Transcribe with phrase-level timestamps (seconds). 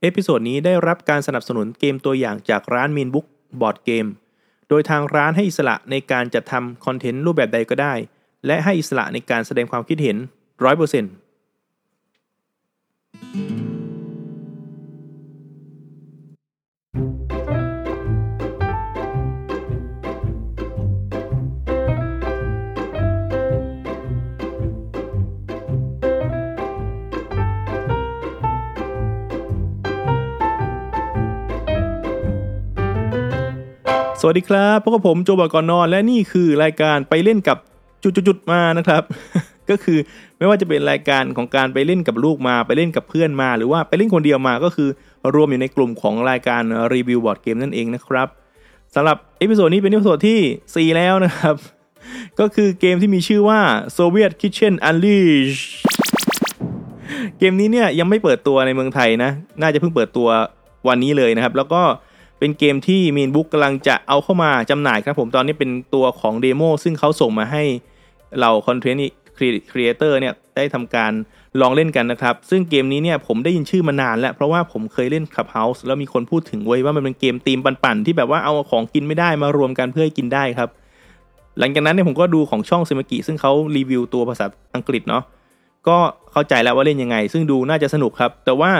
[0.00, 3.26] episode นี้ได้รับการสนับสนุนเกมตัวอย่างจากร้านมีนบุ๊ก
[3.60, 4.06] บอร์ดเกม
[4.68, 7.94] โดยทางร้านให้อิสระในการจัดทำคอนเทนต์รูปแบบใดก็ได้
[8.46, 10.16] และให้อิสระในการแสดงความคิดเห็น
[10.76, 11.19] 100%
[34.22, 37.58] สวัสดีครับพบกับผมโจบอกอนนอน และนี่คือรายการไปเล่นกับ
[38.02, 39.02] จุดๆๆมานะครับ
[39.70, 39.98] ก็คือ
[40.38, 44.88] ไม่ว่าจะเป็นรายการของการไปเล่นกับลูกมาไปเล่นกับเพื่อนมา หรือว่าไปเล่นคนเดียวมาก็คือ
[45.34, 46.62] รวมอยู่ในกลุ่มของรายการ
[46.94, 48.28] รีวิวบอร์ดเกมนั่นเองนะครับ
[48.94, 51.54] สำหรับ episode นี้เป็น episode ที่ 4 แล้วนะครับ
[52.40, 53.60] ก็คือเกมที่มีชื่อว่า
[53.98, 55.62] Soviet Kitchen Unleashed
[57.38, 60.28] เกมนี้เนี่ยยังไม่เปิดตัวในเมืองไทยนะ น่าจะเพิ่งเปิดตัว
[60.88, 61.82] วันนี้เลยนะครับ แล้วก็
[62.40, 67.62] เป็นเกมที่มีนบุ๊กกำลังจะเอาเข้ามาจำหน่ายครับผมตอนนี้เป็นตัวของ demo ซึ่งเขาส่งมาให้
[68.40, 71.12] เรา content creator เนี่ยได้ทำการ
[71.60, 80.68] ลองเล่นกันนะครับ ซึ่งเกมนี้เนี่ยผมได้ยินชื่อมานานแล้ว เพราะว่าผมเคยเล่น Clubhouse แล้วมีคนพูดถึงไว้ว่ามันเป็นเกมตีมปั่นๆ ที่แบบว่าเอาของกินไม่ได้มารวมกันเพื่อให้กินได้ครับ
[81.58, 85.22] หลังจากนั้นเนี่ยผมก็ดูของช่องซิมกิซึ่งเขารีวิวตัวภาษาอังกฤษเนาะ
[85.88, 85.96] ก็
[86.32, 88.70] เข้าใจแล้วว่าเล่นยังไง ซึ่งดูน่าจะสนุกครับ แต่ว่า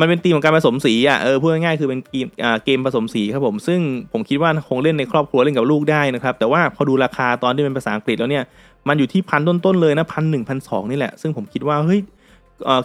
[0.00, 3.80] มันเป็นธีมของการผสมสีอะเออพูดง่ายๆคือเป็นเกมอ่าเกมผสมสีครับผมซึ่ง
[4.12, 8.44] ผมคิดว่าคงเล่นในครอบครัวเล่นกับลูกได้นะครับแต่ว่าพอดูราคาตอนที่เป็นภาษาอังกฤษแล้วเนี่ย
[8.88, 12.00] มันอยู่ที่พันต้นๆเลยนะพันหนึ่งพันสองนี่แหละ ซึ่งผมคิดว่าเฮ้ย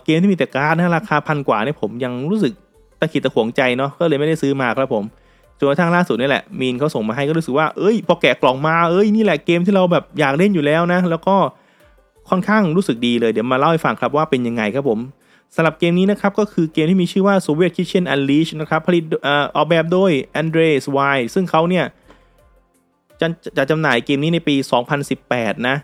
[0.06, 2.54] เกมที่มีแต่การ์ดนะราคาพันกว่าเนี่ยผมยังรู้สึก
[3.00, 5.04] ตะขิดตะขวงใจเนาะก็เลยไม่ได้ซื้อมาครับผม
[5.58, 11.36] จนกระทั่งล่าสุดนี่แหละมีนเขาส่งมาให้ก็รู้สึกว่าเอ้ยพอแกะกล่องมาเอ้ยนี่แหละเกมที่เราแบบอยากเล่นอยู่แล้วนะ แล้วก็
[12.30, 15.00] ค่อนข้างรู้สึกดีเลยเดี๋ยวมาเล่าให้ฟังครับว่าเป็นยังไงครับผม
[15.56, 19.04] สำหรับเกมนี้นะครับก็คือเกมที่มีชื่อว่า Soviet Kitchen Unleashed นะครับผลิต
[19.56, 20.12] ออกแบบโดย
[20.42, 20.84] Andres
[21.16, 21.86] Y ซึ่งเขาเนี่ย
[23.22, 23.28] จะ
[23.58, 24.56] จะจำหน่ายเกมนี้ในปี
[25.12, 25.78] 2018 นะ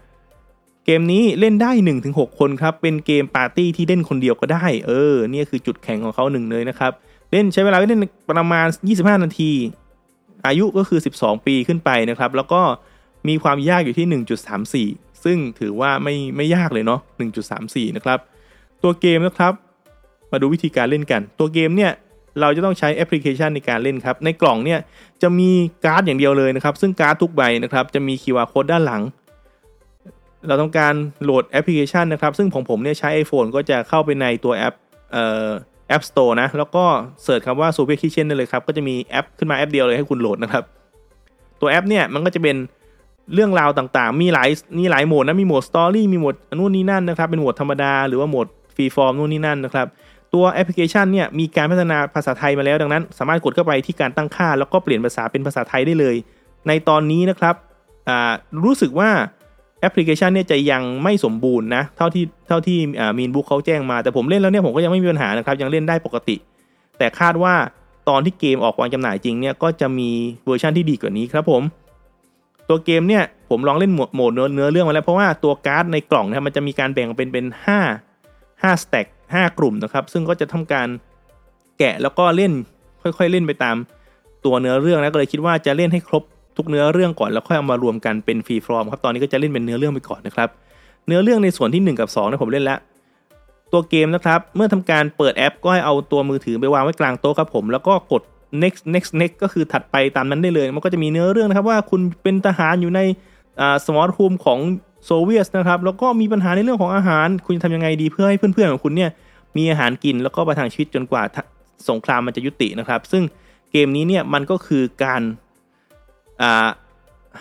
[0.85, 1.71] เกมนี้เล่นได้
[2.05, 6.91] 1-6 คนครับ เป็นเกมปาร์ตี้ที่เล่นคนเดียวก็ได้ เออ นี่คือจุดแข็งของเขาหนึ่งเลยนะครับ
[7.31, 9.51] เล่นใช้เวลาเล่นประมาณ 25 นาที
[10.47, 12.61] อายุก็คือ 12 ปีขึ้นไปนะครับ แล้วก็
[13.27, 16.99] มีความยากอยู่ที่ 1.34 ซึ่งถือว่าไม่ไม่ยากเลยเนาะ
[17.47, 18.19] 1.34 นะครับ
[18.85, 19.53] ตัวเกมนะครับ
[20.31, 21.91] มาดูวิธีการเล่นกัน ตัวเกมเนี่ย
[22.41, 24.79] เราจะต้องใช้แอปพลิเคชันในการเล่นครับ ในกล่องเนี่ย
[25.21, 25.49] จะมี
[25.85, 29.01] การ์ดอย่างเดียวเลยนะครับ ซึ่งการ์ดทุกใบนะครับจะมี QR code ด้านหลัง
[30.47, 34.73] เราต้องการโหลดแอปพลิเคชันนะครับ ซึ่งของผมเนี่ยใช้ iPhone ก็จะเข้าไปในตัวแอป
[35.11, 35.49] เอ่อ
[35.95, 36.83] App Store นะ แล้วก็
[37.23, 40.63] search คำว่า Soviet Kitchen ได้เลยครับ ก็จะมีแอปขึ้นมาแอปเดียวเลยให้คุณโหลดนะครับ
[41.61, 42.57] ตัวแอปเนี่ยมันก็จะเป็น
[43.33, 49.87] เรื่องราวต่างๆ มีหลายมีหลายโหมดนะ มีโหมด story มีโหมดนู่นนี่นั่นนะครับ เป็นโหมดธรรมดา หรือว่าโหมด free form นู่นนี่นั่นนะครับ
[50.33, 56.15] ตัวแอปพลิเคชันเนี่ยมีการพัฒนาภาษาไทยมาแล้วดังนั้น สามารถกดเข้าไปที่การตั้งค่า แล้วก็เปลี่ยนภาษาเป็นภาษาไทยได้เลย
[56.67, 57.55] ในตอนนี้นะครับ
[58.63, 59.09] รู้สึกว่า
[59.79, 62.77] แอปพลิเคชันเนี่ยจะยังไม่สมบูรณ์นะเท่าที่เท่าที่
[63.19, 66.35] มีนบุ๊กเขาแจ้งมา แต่ผมเล่นแล้วเนี่ยผมก็ยังไม่มีปัญหานะครับยังเล่นได้ปกติ
[66.97, 67.55] แต่คาดว่า
[68.09, 70.09] ตอนที่เกมออกวางจำหน่ายจริงเนี่ยก็จะมี
[70.45, 71.61] เวอร์ชันที่ดีกว่านี้ครับผม
[72.69, 80.87] ตัวเกมเนี่ยผมลองเล่นโหมดเนื้อเนื้อเรื่องมาแล้วเพราะว่าตัวการ์ดในกล่องเนี่ยมันจะมีการแบ่งเป็นเป็นห้าห้า stack ห้ากลุ่มนะครับ ซึ่งก็จะทำการ
[81.79, 82.51] แกะแล้วก็เล่น
[83.01, 83.75] ค่อยๆเล่นไปตาม
[84.45, 86.23] ตัวเนื้อเรื่องแล้วก็เลยคิดว่าจะเล่นให้ครบ
[86.57, 90.49] ทุกเนื้อเรื่องก่อนแล้วค่อยเอามารวมกันเป็น free form ครับตอนนี้ก็จะเล่นเป็นเนื้อเรื่องไปก่อนนะครับ
[91.07, 92.79] เนื้อเรื่องในส่วนที่ 1 กับ2เนี่ยผมเล่นแล้ว
[93.71, 98.21] ตัวเกมนะครับ เมื่อทำการเปิดแอป ก็ให้เอาตัวมือถือไปวางไว้กลางโต๊ะครับผม แล้วก็กด
[98.61, 103.01] next next next ก็คือถัดไปตามนั้นได้เลย มันก็จะมีเนื้อเรื่องนะครับว่าคุณเป็นทหารอยู่ใน
[103.85, 104.59] สมอลรูมของ
[105.05, 109.11] โซเวียตนะครับ แล้วก็มีปัญหาในเรื่องของอาหาร คุณจะทำยังไงดีเพื่อให้เพื่อนๆของคุณเนี่ย
[109.57, 111.23] มีอาหารกินแล้วก็ประทังชีวิตจนกว่า
[111.89, 113.23] สงครามมันจะยุตินะครับ ซึ่ง
[113.71, 116.67] เกมนี้เนี่ยมันก็คือการา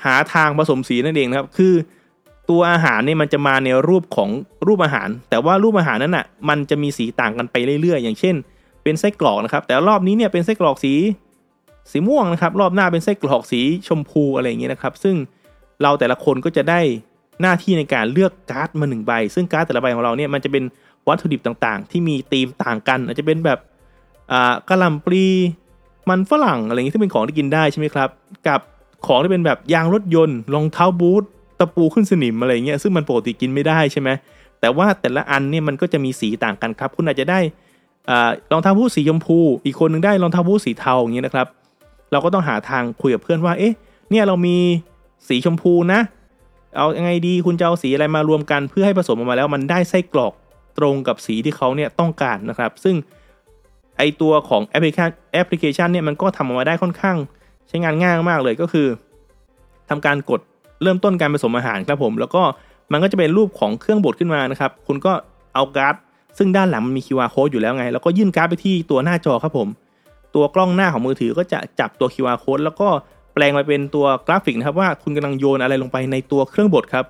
[0.05, 1.75] หาทางผสมสีนั่นเองนะครับ คือ
[2.51, 4.31] ตัวอาหารเนี่ยมันจะมาในรูปของ
[4.67, 8.35] รูปอาหาร แต่ว่ารูปอาหารนั้นอะมันจะมีสีต่างกันไปเรื่อยๆ อย่างเช่น
[8.83, 10.95] เป็นไส้กรอกนะครับ แต่รอบนี้เนี่ยเป็นไส้กรอกสี
[11.91, 15.17] สีม่วงนะครับ รอบหน้าเป็นไส้กรอกสีชมพูอะไรอย่างเงี้ยนะครับ ซึ่ง
[15.83, 16.81] เราแต่ละคนก็จะได้
[17.41, 20.65] หน้าที่ในการเลือกการ์ดมาหนึ่งใบ ซึ่งการ์ดแต่ละใบของเราเนี่ยมันจะเป็น
[21.09, 23.59] วัตถุดิบต่างๆ ที่มีธีมต่างกัน อาจจะเป็นแบบ
[24.33, 25.27] อ่ากระลำปลี
[26.09, 28.09] มันฝรั่งอะไรอย่างนี้ที่เป็นของที่กินได้ใช่ไหมครับ
[28.49, 28.61] กับ
[29.07, 31.25] ของที่เป็นแบบยางรถยนต์รองเท้าบูท
[31.59, 34.09] ตะปูขึ้นสนิมอะไรเงี้ยซึ่งมันปกติกินไม่ได้ใช่ไหม
[34.61, 37.41] แต่ว่าแต่ละอันเนี่ยมันก็จะมีสีต่างกันครับ คุณอาจจะได้
[38.53, 41.47] รองเท้าบูทสีชมพู อีกคนนึงได้รองเท้าบูทสีเทาอย่างเงี้ยนะครับ
[42.13, 43.75] เราก็ต้องหาทางคุยกับเพื่อนว่าเอ๊ะ
[44.11, 44.57] เนี่ยเรามี
[45.29, 46.01] สีชมพูนะ
[46.77, 50.33] เอายังไงดีคุณจะเอาสีอะไรมารวมกัน เพื่อให้ผสมออกมาแล้วมันได้ไส้กรอก
[50.79, 52.97] ตรงกับสีที่เขาเนี่ยต้องการนะครับ ซึ่ง
[53.99, 57.17] ไอตัวของแอปพลิเคชันแอปพลิเคชันเนี่ยมันก็ทำออกมาได้ค่อนข้าง
[57.69, 58.87] ใช้งานง่ายมากเลยก็คือ
[59.91, 60.41] ทำการกด
[60.83, 62.43] เริ่มต้นการผสมอาหารครับผม แล้วก็
[62.93, 65.13] มันก็จะเป็นรูปของเครื่องบดขึ้นมานะครับ คุณก็
[65.55, 65.95] เอาการ์ด
[66.39, 69.69] ซึ่งด้านหลังมันมี QR code อยู่แล้วไง แล้วก็ยื่นการ์ดไปที่ตัวหน้าจอครับผม
[70.35, 72.89] ตัวกล้องหน้าของมือถือก็จะจับตัว QR code แล้วก็
[73.35, 77.05] แปลงมาเป็นตัวกราฟิกนะครับว่าคุณกำลังโยนอะไรลงไปในตัวเครื่องบดครับ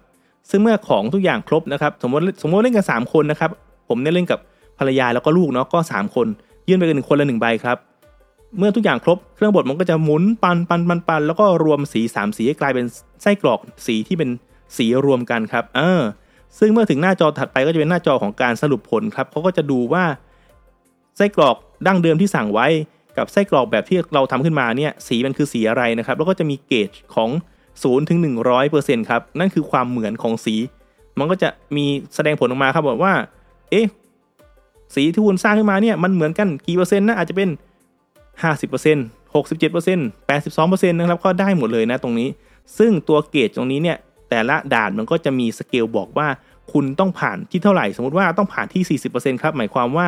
[0.50, 3.50] ซึ่งเมื่อของทุกอย่างครบนะครับ สมมติสมมติเล่นกัน 3 คนนะครับ
[3.88, 4.38] ผมเนี่ยเล่นกับ
[4.79, 6.26] ภรรยาแล้วก็ลูกเนาะก็ 3 คน
[6.69, 7.76] ยื่นไปกันหนึ่งคนละหนึ่งใบครับ
[8.59, 12.85] เมื่อทุกอย่างครบเครื่องบดมันก็จะหมุนปันปันปันปันแล้วก็รวมสี 3 สีให้กลายเป็น
[13.23, 14.31] ไส้กรอกสีที่เป็น
[14.77, 16.03] สีรวมกันครับ เออ
[16.59, 20.05] ซึ่งเมื่อถึงหน้าจอถัดไปก็จะเป็นหน้าจอของการสรุปผลครับเขาก็จะดูว่า
[21.17, 21.56] ไส้กรอก
[21.87, 22.67] ดั้งเดิมที่สั่งไว้
[23.17, 27.31] กับไส้กรอกแบบที่เราทำขึ้นมาเนี่ยสีมันคือสีอะไรนะครับ แล้วก็จะมีเกจของ
[27.71, 28.19] 0ถึง
[28.65, 30.55] 100%ครับ นั่นคือความเหมือนของสี
[31.19, 33.13] มันก็จะมีแสดงผลออกมาครับบอกว่า
[33.71, 33.87] เอ๊ะ
[34.95, 37.49] สีที่คุณสร้างขึ้นมาเนี่ย มันเหมือนกันกี่เปอร์เซ็นต์นะ อาจจะเป็น
[38.43, 42.29] 50% 67% 82%นะครับ ก็ได้หมดเลยนะตรงนี้
[42.79, 43.99] ซึ่งตัวเกจตรงนี้เนี่ย
[44.31, 46.29] แต่ละด่านมันก็จะมีสเกลบอกว่า
[46.73, 50.07] คุณต้องผ่านที่เท่าไหร่ สมมติว่าต้องผ่านที่ 40%ครับ หมายความว่า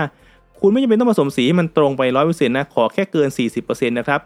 [0.60, 4.20] คุณไม่จำเป็นต้องผสมสีมันตรงไป100%นะ ขอแค่เกิน40%นะครับ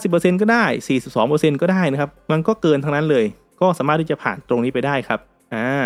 [0.00, 0.64] 50%ก็ได้
[1.12, 3.24] 42%ก็ได้นะครับ มันก็เกินทั้งนั้นเลย
[3.60, 5.20] ก็สามารถที่จะผ่านตรงนี้ไปได้ครับ
[5.54, 5.84] อ่า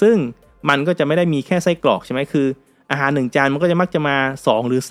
[0.00, 0.16] ซึ่ง
[0.68, 2.46] มันก็จะไม่ได้มีแค่ไส้กรอกใช่ไหมคือ
[2.90, 4.16] อาหารหนึ่งจานมันก็จะมักจะมา
[4.46, 4.82] 2 หรือ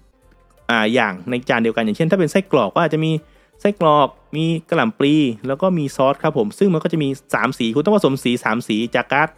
[0.00, 3.12] 3อ่า อย่างในจานเดียวกัน อย่างเช่น ถ้าเป็นไส้กรอกก็อาจจะมี
[3.60, 5.14] ไส้กรอก มีกระหล่ำปลี
[5.46, 9.28] แล้วก็มีซอสครับผม ซึ่งมันก็จะมี 3 สี คุณต้องผสมสี 3 สีจากการ์ด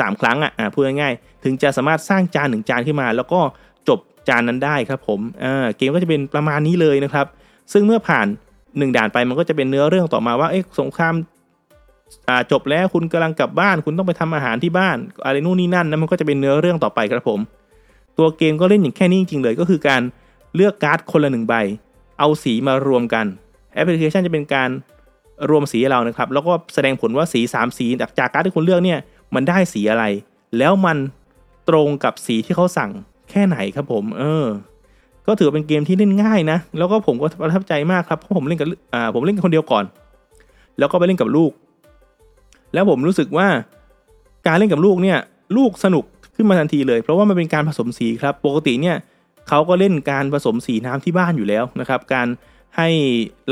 [0.00, 3.40] สามครั้งอะพูดง่ายๆถึงจะสามารถสร้างจานหนึ่งจานขึ้นมา แล้วก็
[3.88, 3.98] จบ
[4.28, 5.20] จานนั้นได้ครับผม
[5.76, 7.26] เกมก็จะเป็นประมาณนี้เลยนะครับ
[7.72, 8.26] ซึ่งเมื่อผ่าน
[8.78, 17.40] หนึ่งด่านไปมันก็จะเป็นเนื้อเรื่องต่อมาว่าเอ๊ะสงครามาจบแล้วคุณกำลังกลับบ้าน คุณต้องไปทำอาหารที่บ้านอะไรนู่นนี่นั่นนะมันก็จะเป็นเนื้อเรื่องต่อไปครับผม
[18.18, 20.02] ตัวเกมก็เล่นอย่างแค่นี้จริงๆเลยก็คือการ
[20.54, 21.54] เลือกการ์ดคนละหนึ่งใบ
[22.18, 23.26] เอาสีมารวมกัน
[23.74, 24.70] แอปพลิเคชันจะเป็นการ
[25.50, 28.98] รวมสีให้เรานะครับ แล้วก็แสดงผลว่าสี 3 สีจากจากการ์ดที่คุณเลือกเนี่ย
[29.34, 30.04] มันได้สีอะไร
[30.58, 30.96] แล้วมัน
[31.68, 32.90] ตรงกับสีที่เขาสั่ง
[33.30, 34.46] แค่ไหนครับผม เออ
[35.26, 39.84] ก็ถือเป็นเกมที่เล่นง่ายนะ แล้วก็ผมก็ประทับใจมากครับ เพราะผมเล่นกับอ่าผมเล่นคนเดียวก่อน
[40.78, 41.52] แล้วก็ไปเล่นกับลูก
[42.74, 43.48] แล้วผมรู้สึกว่า
[44.46, 45.18] การเล่นกับลูกเนี่ย
[45.56, 46.04] ลูกสนุก
[46.36, 48.96] ขึ้นมาทันทีเลย เพราะว่ามันเป็นการผสมสีครับ ปกติเนี่ย
[49.48, 52.28] เขาก็เล่นการผสมสีน้ำที่บ้านอยู่แล้วนะครับ การ
[52.76, 52.88] ให้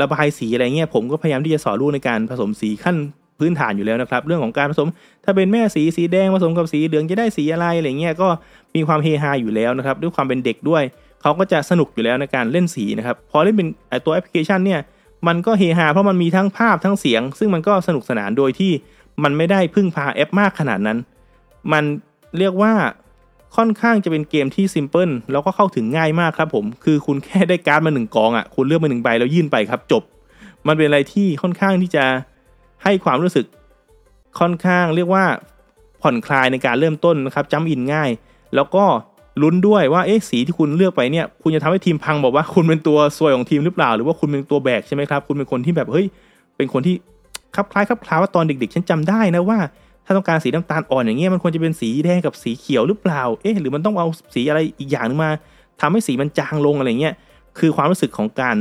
[0.01, 2.95] ระบายสีอะไรเงี้ยผมก็พยายามที่จะสอนลูกในการผสมสีขั้น
[3.39, 4.89] พื้นฐานอยู่แล้วนะครับ เรื่องของการผสม
[5.23, 8.27] ถ้าเป็นแม่สีสีแดงผสมกับสีเหลืองจะได้สีอะไรอะไรเงี้ยก็
[8.75, 10.83] มีความเฮฮาอยู่แล้วนะครับ ด้วยความเป็นเด็กด้วย
[11.21, 13.67] เขาก็จะสนุกอยู่แล้วในการเล่นสีนะครับ พอเล่นเป็น
[14.05, 14.79] ตัวแอปพลิเคชันเนี่ย
[15.27, 18.71] มันก็เฮฮาเพราะมันมีทั้งภาพทั้งเสียง ซึ่งมันก็สนุกสนานโดยที่
[19.23, 20.97] มันไม่ได้พึ่งพาแอปมากขนาดนั้น
[21.71, 21.83] มัน
[22.37, 22.73] เรียกว่า
[23.55, 30.03] ค่อนข้างจะเป็นเกมที่ซิมเพิลแล้วก็เข้าถึงง่ายมากครับผม คือคุณแค่ได้การ์ดมาหนึ่งกองอะ่ะ คุณเลือกมาหนึ่งใบแล้วยื่นไปครับจบ
[30.67, 32.05] มันเป็นอะไรที่ค่อนข้างที่จะ
[32.83, 33.45] ให้ความรู้สึก
[34.39, 35.25] ค่อนข้างเรียกว่า
[36.01, 38.09] ผ่อนคลายในการเริ่มต้นนะครับจำอินง่าย
[38.55, 38.83] แล้วก็
[39.41, 46.05] ลุ้นด้วยว่าเอ๊ะสีที่คุณเลือกไปเนี่ย คุณจะทำให้ทีมพังบอกว่าคุณเป็นตัวซวยของทีมหรือเปล่า หรือว่าคุณเป็นตัวแบกใช่ไหมครับ คุณเป็นคนที่แบบเฮ้ย
[46.57, 46.95] เป็นคนที่
[47.55, 49.57] คลับคล้ายคลับคลาว่าตอนเด็กๆ ฉันจำได้นะว่า
[50.05, 55.31] ถ้าต้องการสีน้ำตาลอ่อนอย่างเงี้ยมันควรจะเป็นสีแดงกับสีเขียวหรือเปล่า เอ๊ะหรือมันต้องเอาสีอะไรอีกอย่างนึงมา
[55.81, 57.13] ทำให้สีมันจางลงอะไรเงี้ย
[57.59, 58.57] คือความรู้สึกของการ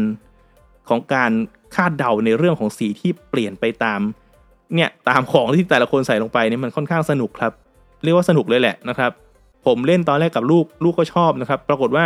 [0.89, 1.31] ของการ
[1.75, 4.01] คาดเดาในเรื่องของสีที่เปลี่ยนไปตาม
[4.75, 7.53] เนี่ยตามของที่แต่ละคนใส่ลงไปเนี่ยมันค่อนข้างสนุกครับ
[8.05, 9.11] เรียกว่าสนุกเลยแหละนะครับ
[9.67, 12.05] ผมเล่นตอนแรกกับลูกลูกก็ชอบนะครับ ปรากฏว่า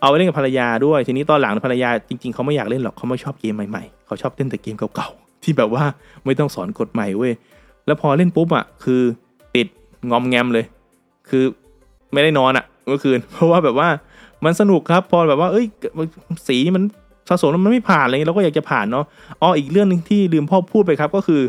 [0.00, 5.84] เอาไปเล่นกับภรรยาด้วย ทีนี้ตอนหลังภรรยาจริงๆเขาไม่อยากเล่นหรอกเขาไม่ชอบเกมใหม่ๆเขาชอบเล่นแต่เกมเก่าๆที่แบบว่า
[6.24, 7.32] ไม่ต้องสอนกฎใหม่เว้ย
[7.86, 9.02] แล้วพอเล่นปุ๊บอะคือ
[9.56, 9.66] ติด
[10.10, 10.64] งอมแงมเลย
[11.28, 11.44] คือ
[12.12, 13.88] ไม่ได้นอนอะเมื่อคืน เพราะว่าแบบว่า
[14.44, 15.66] มันสนุกครับ พอแบบว่า เอ้ย
[16.48, 16.82] สีมัน
[17.28, 19.04] สะสมแล้วมันไม่ผ่านอะไรเงี้ยเราก็อยากจะผ่านเนาะ
[19.40, 21.40] อ๋ออีกเรื่องนึงที่ลืมพ่อพูดไปครับก็คือ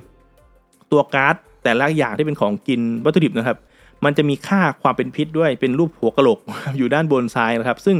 [0.92, 3.58] ตัวการ์ดแต่ละอย่างที่เป็นของกินวัตถุดิบนะครับ
[4.06, 6.39] มันจะมีค่าความเป็นพิษด้วยเป็นรูปหัวกะโหลก
[6.77, 7.98] อยู่ด้านบนซ้ายนะครับ ซึ่ง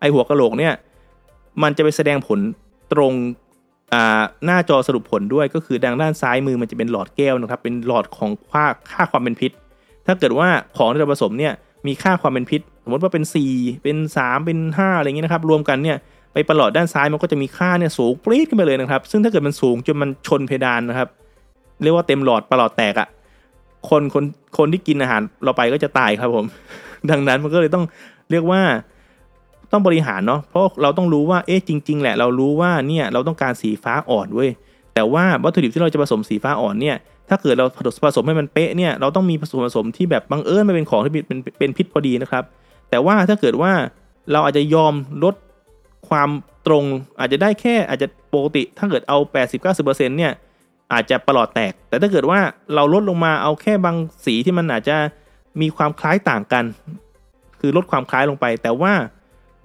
[0.00, 0.72] ไอหัวกะโหลกเนี่ย
[1.62, 2.38] มันจะไปแสดงผล
[2.92, 3.12] ตรง
[4.44, 9.50] หน้าจอสรุปผลด้วยก็คือดังด้านซ้ายมือมันจะเป็นหลอดแก้วนะครับ เป็นหลอดของค่าค่าความเป็นพิษ
[10.06, 11.52] ถ้าเกิดว่าของที่เราผสมเนี่ย
[11.86, 13.24] มีค่าความเป็นพิษ สมมติว่าเป็น
[13.54, 15.96] 4 เป็น 3 เป็น 5 อะไรเงี้ยนะครับ รวมกันเนี่ย
[16.32, 21.08] ไปประหลอดด้านซ้ายมันก็จะมีค่าเนี่ยสูงปรี๊ดขึ้นไปเลยนะครับ ซึ่งถ้าเกิดมันสูงจนมันชนเพดานนะครับ
[21.82, 23.08] เรียกว่าเต็มหลอดประหลอดแตกอะ่ะ
[23.88, 24.24] คนคน
[24.58, 26.44] คนที่กินอาหารเราไปก็จะตายครับผม
[27.10, 27.84] ดังนั้นมันก็เลยต้อง
[28.30, 28.62] เรียกว่า
[29.72, 34.50] ต้องบริหารเนาะเพราะเราต้องรู้ว่าเอ๊ะจริง ๆ แหละ เรารู้ว่าเนี่ยเราต้องการสีฟ้าอ่อนเว้ย
[34.94, 36.96] แต่ว่าวัตถุดิบที่เราจะผสมสีฟ้าอ่อนเนี่ย
[37.28, 37.66] ถ้าเกิดเรา
[38.04, 42.44] ผสมให้มันเป๊ะเนี่ยเราต้องมีผสมผสมที่แบบบังเอิญไม่เป็นของที่เป็นเป็นพิษพอดีนะครับ
[42.90, 43.72] แต่ว่าถ้าเกิดว่า
[44.32, 45.34] เราอาจจะยอมลด
[46.08, 46.28] ความ
[46.66, 46.84] ตรง
[47.18, 49.18] อาจจะได้แค่อาจจะปกติถ้าเกิดเอา
[49.62, 49.84] 80-90%
[50.18, 50.32] เนี่ย
[50.92, 52.40] อาจจะประหลอดแตก แต่ถ้าเกิดว่า
[52.74, 54.96] เราลดลงมาเอาแค่บางสีที่มันอาจจะ
[55.60, 56.64] มีความคล้ายต่างกัน
[57.60, 58.92] คือลดความคล้ายลงไป แต่ว่า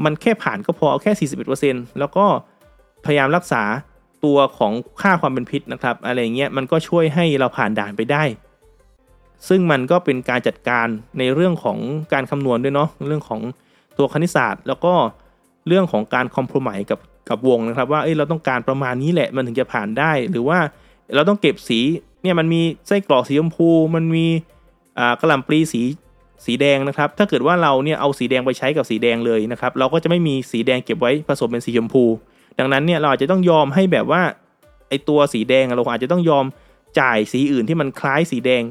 [0.04, 1.30] มันแค่ผ่านก็พอเอาแค่
[1.60, 2.26] 41%แล้วก็
[3.06, 3.64] พยายามรักษา
[4.24, 8.24] ตัวของค่าความเป็นพิษนะครับ อะไรเงี้ยมันก็ช่วยให้เราผ่านด่านไปได้
[9.48, 10.88] ซึ่งมันก็เป็นการจัดการ
[11.20, 11.78] ในเรื่องของ
[12.14, 13.42] การคำนวณด้วยเนาะเรื่องของ
[13.98, 14.94] ตัวคณิตศาสตร์ แล้วก็
[15.68, 20.60] เรื่องของการคอมโพมายกับกับวงนะครับว่าเอ้ยเราต้องการประมาณนี้แหละมันถึงจะผ่านได้ หรือว่า
[21.16, 21.80] เราต้องเก็บสี
[22.24, 24.28] เนี่ยมันมีไส้กรอกสีชมพู มันมี
[25.00, 25.82] อ่ากระหล่ำปลีสี
[26.46, 32.04] สีแดงนะครับ ถ้าเกิดว่าเราเนี่ยเอาสีแดงไปใช้กับสีแดงเลยนะครับ เราก็จะไม่มีสีแดงเก็บไว้ผสมเป็นสีชมพู
[32.60, 34.22] ดังนั้นเนี่ยเราอาจจะต้องยอมให้แบบว่า
[34.90, 36.46] ไอตัวสีแดงเราอาจจะต้องยอม
[37.00, 38.64] จ่ายสีอื่นที่มันคล้ายสีแดง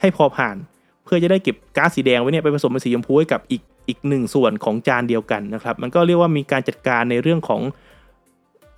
[0.00, 0.56] ให้พอผ่าน
[1.04, 7.62] เพื่อจะได้เก็บก๊าซสีแดงไว้เนี่ยไปผสมเป็นสีชมพูให้กับอีก อีกหนึ่งส่วนของจานเดียวกันนะครับ มันก็เรียกว่ามีการจัดการในเรื่องของ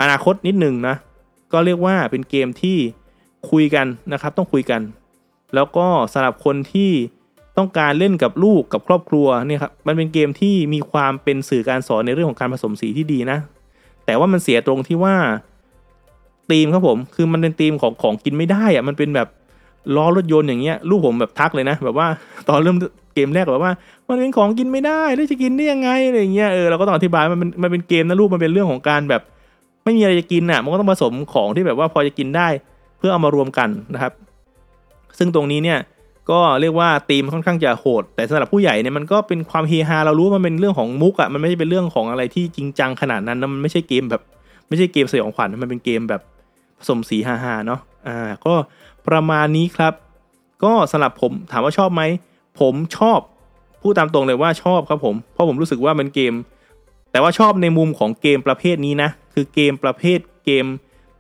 [0.01, 0.97] อนาคตนิดหนึ่งนะ
[1.53, 2.79] ก็เรียกว่าเป็นเกมที่
[3.51, 4.81] คุยกันนะครับ ต้องคุยกัน
[5.55, 6.91] แล้วก็สำหรับคนที่
[7.59, 13.39] ต้องการเล่นกับลูกกับครอบครัวเนี่ยครับ มันเป็นเกมที่มีความเป็นสื่อการสอนในเรื่องของการผสมสีที่ดีนะ
[14.07, 15.17] แต่ว่ามันเสียตรงที่ว่า
[16.51, 19.29] ธีมครับผม คือมันเป็นธีมของของกินไม่ได้อะมันเป็นแบบ
[19.97, 22.07] ล้อรถยนต์อย่างเงี้ยลูกผมแบบทักเลยนะ แบบว่า
[22.49, 22.77] ตอนเริ่ม
[23.15, 23.73] เกมแรกแบบว่า
[24.09, 29.23] มันเป็นของกินไม่ได้แล้วจะกินได้ยังไงอะไรเงี้ยเออเราก็ต้องอธิบายมันเป็นมันเป็นเกมนะลูกมันเป็นเรื่องของการแบบ
[29.85, 32.49] ไม่มีอะไรจะกินอะ มันก็ต้องผสมของที่แบบว่าพอจะกินได้
[32.99, 34.13] เพื่อเอามารวมกันนะครับ
[35.19, 35.79] ซึ่งตรงนี้เนี่ย
[36.31, 44.23] ก็เรียกว่าธีมค่อนข้างจะโหด แต่สำหรับผู้ใหญ่เนี่ยมันก็เป็นความเฮฮาเรารู้ว่ามันเป็นเรื่องของมุกอะมันไม่ใช่เป็นเรื่องของอะไรที่จริงจังขนาดนั้นนะมันไม่ใช่เกมแบบ
[44.69, 46.23] ไม่ใช่เกมสยองขวัญมันเป็นเกมแบบ
[46.79, 48.55] ผสมสีฮาๆเนาะอ่าก็
[49.09, 49.93] ประมาณนี้ครับ
[50.65, 52.03] ก็สำหรับผมถามว่าชอบไหม
[52.61, 53.19] ผมชอบ
[53.83, 56.35] พูดตามตรงเลยว่าชอบครับผมเพราะผมรู้สึกว่ามันเกม
[57.11, 60.67] แต่ว่าชอบในมุมของเกมประเภทนี้นะ คือเกมประเภทเกม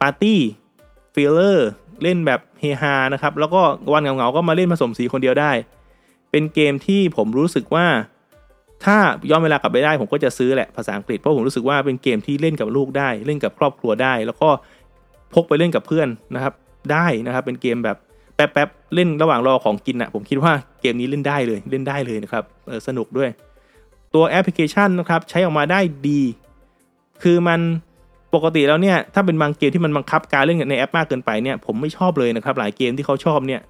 [0.01, 1.69] party filler
[2.03, 5.53] เล่นแบบเฮฮานะครับ แล้วก็วันเหงาๆก็มาเล่นผสมสีคนเดียวได้
[6.31, 7.87] เป็นเกมที่ผมรู้สึกว่า
[8.85, 8.97] ถ้า
[9.31, 14.49] ย้อนเวลากลับไปได้ ผมก็จะซื้อแหละภาษาอังกฤษเพราะผมรู้สึกว่าเป็นเกมที่เล่นกับลูกได้ เล่นกับครอบครัวได้ แล้วก็
[15.35, 16.55] พกไปเล่นกับเพื่อนนะครับ
[16.93, 17.97] ได้นะครับ เป็นเกมแบบ
[18.35, 22.45] แป๊บๆเล่นระหว่างรอของกินอะ่ะผมคิดว่าเกมนี้เล่นได้เลยเล่นได้เลยนะครับ
[22.87, 23.31] สนุกด้วย
[24.15, 26.21] ตัวแอปพลิเคชันนะครับใช้ออกมาได้ดี
[27.23, 27.61] คือมัน
[28.35, 33.61] ปกติแล้วเนี่ยถ้าเป็นบางเกมที่มันบังคับการเล่นในแอปมากเกินไปเนี่ยผมไม่ชอบเลยนะครับหลายเกมที่เขาชอบเนี่ย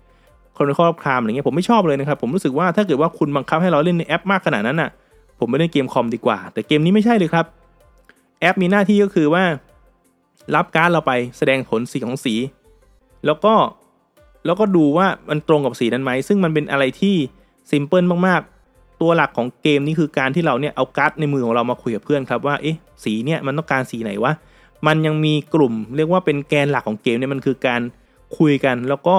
[0.56, 4.90] คนในครอบครามอะไรเงี้ยผมไม่ชอบเลยนะครับผมรู้สึกว่าถ้าเกิดว่าคุณบังคับให้เราเล่นในแอปมากขนาดนั้นอะ
[5.38, 7.46] ผมไม่เล่นเกมคอมดีกว่า แต่เกมนี้ไม่ใช่เลยครับ
[8.40, 9.44] แอปมีหน้าที่ก็คือว่า
[10.56, 12.34] รับการ์ดเราไปแสดงผลสีของสี
[13.26, 13.54] แล้วก็
[14.46, 17.16] แล้วก็ดูว่ามันตรงกับสีนั้นไหม ซึ่งมันเป็นอะไรที่
[17.70, 24.32] ซิมเพิลมากๆ ตัวหลักของเกมนี้คือการที่เราเนี่ยเอาการ์ดในมือของเรามาคุยกับเพื่อนครับว่าเอ๊ะสีเนี่ยมันต้องการสีไหนวะ
[24.86, 27.80] มันยังมีกลุ่ม เรียกว่าเป็นแกนหลักของเกมเนี่ยมันคือการ
[28.38, 29.16] คุยกัน แล้วก็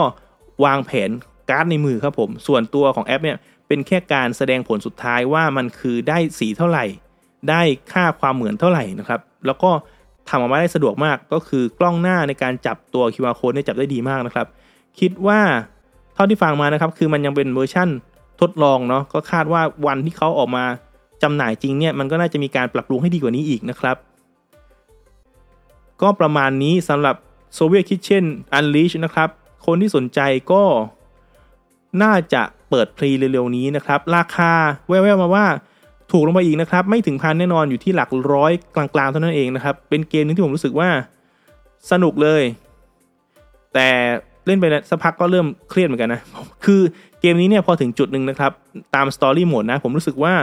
[0.66, 1.10] วางแผน
[1.50, 6.86] การ์ดในมือครับผม ส่วนตัวของแอปเนี่ยเป็นแค่การแสดงผลสุดท้ายว่ามันคือได้สีเท่าไหร่
[7.50, 7.62] ได้
[7.94, 9.72] ค่าความเหมือนเท่าไหร่นะครับ แล้วก็
[10.32, 14.48] ทำออกมาได้สะดวกมากก็คือกล้องหน้าในการจับตัว QR code เนี่ยจับได้ดีมากนะครับ
[15.00, 15.40] คิดว่า
[16.14, 17.90] เท่าที่ฟังมานะครับ คือมันยังเป็นเวอร์ชั่น
[18.42, 20.66] ทดลองเนาะก็คาดว่าวันที่เขาออกมา
[21.24, 23.98] จำหน่ายจริงเนี่ยมันก็น่าจะมีการปรับปรุงให้ดีกว่านี้อีกนะครับ
[26.02, 27.16] ก็ประมาณนี้สำหรับ
[27.58, 28.26] Soviet Kitchen
[28.58, 29.30] Unleash นะครับ
[29.66, 30.20] คนที่สนใจ
[30.52, 30.64] ก็
[32.04, 34.52] น่าจะเปิดพรีเร็วๆนี้นะครับ ราคา
[34.88, 35.46] แว่วๆมาว่า
[36.12, 40.90] ถูกลงไปอีกนะครับไม่ถึงพันแน่นอนอยู่ที่หลักร้อยกลางๆเท่านั้นเองนะครับเป็นเกมนึงที่ผมรู้สึกว่า
[41.92, 42.44] สนุกเลย
[43.74, 43.90] แต่
[44.46, 46.22] เล่นไปสักพักก็เริ่มเครียดเหมือนกันนะ
[46.66, 46.82] คือ
[47.22, 48.52] เกมนี้เนี่ยพอถึงจุดหนึ่งนะครับ
[48.96, 50.34] ตามสตอรี่โหมดนะผมรู้สึกว่า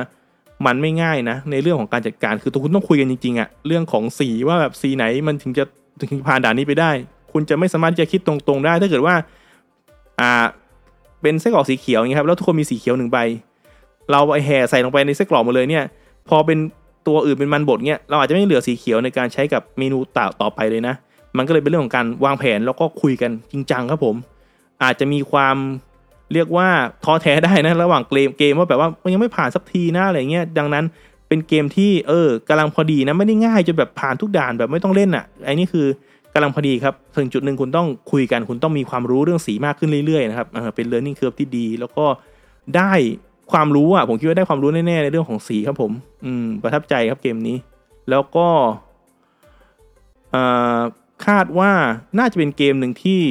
[0.67, 5.65] มันไม่ง่ายนะ ในเรื่องของการจัดการคือตัวคุณต้องคุยกันจริงๆอะเรื่องของสีว่าแบบสีไหนมันถึงจะ
[6.11, 6.91] ถึงผ่านด่านนี้ไปได้
[7.33, 9.15] คุณจะไม่สามารถจะคิดตรงๆได้ ถ้าเกิดว่า
[10.21, 10.47] อ่า
[11.23, 13.19] เป็นไส้กรอกสีเขียวอย่างนี้ครับแล้วทุกคนมีสีเขียวหนึ่งใบ
[14.11, 15.85] เราไอแห่ใส่ลงไปในไส้กรอกหมดเลยเนี่ย
[16.29, 16.59] พอเป็น
[17.07, 20.95] ตัวอื่นเป็นมันบดเนี่ยเราอาจจะไม่เหลือสีเขียวในการใช้กับเมนูต่อต่อไปเลยนะ
[21.37, 24.17] มันก็เลยเป็นเรื่องของการวางแผนแล้วก็คุยกันจริงจังครับผม
[24.83, 25.57] อาจจะมีความ
[26.33, 26.69] เรียกว่า
[27.05, 30.85] ท้อแท้ได้นะระหว่างเกมเกมว่าแบบว่ามันยังไม่ผ่านสักทีนะอะไรเงี้ยดังนั้น
[31.29, 35.87] เป็นเกมที่เออกำลังพอดีนะไม่ได้ง่ายจนแบบผ่านทุกด่านแบบไม่ต้องเล่นอะ่ะไอ้นี่คือ
[36.35, 40.47] กำลังพอดีครับถึงจุดหนึ่งคุณต้องคุยกันคุณต้องมีความรู้เรื่องสีมากขึ้นเรื่อยๆนะครับ
[40.77, 42.05] เป็น learning curve ที่ดี แล้วก็
[42.77, 42.93] ได้
[43.53, 45.93] ความรู้อะผมคิดว่าได้ความรู้แน่ๆในเรื่องของสีครับผม
[46.25, 47.57] อืม ประทับใจครับเกมนี้
[48.11, 48.49] แล้วก็
[51.27, 51.73] คาดว่า
[52.19, 53.23] น่าจะเป็นเกมหนึ่งที่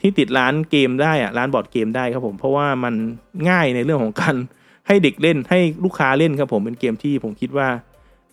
[0.00, 2.94] ที่ติดร้านเกมได้อะร้านบอร์ดเกมได้ครับผม เพราะว่ามัน
[3.48, 4.34] ง่ายในเรื่องของการ
[4.86, 7.68] ให้เด็กเล่นให้ลูกค้าเล่นครับผมเป็นเกมที่ผมคิดว่า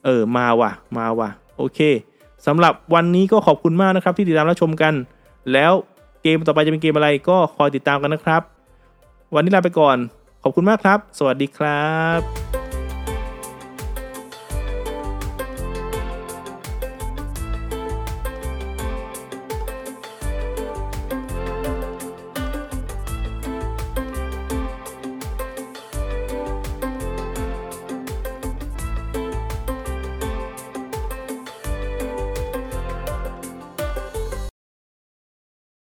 [0.06, 1.80] เออมาว่ะ มาว่ะ โอเค
[2.48, 4.94] สำหรับวันนี้ก็ขอบคุณมากนะครับ ที่ติดตามรับชมกัน
[5.54, 5.72] แล้ว
[6.24, 8.42] เกมต่อไปจะเป็นเกมอะไรก็คอยติดตามกันนะครับ
[9.36, 9.98] วันนี้ลาไปก่อน
[10.44, 12.59] ขอบคุณมากครับ สวัสดีครับ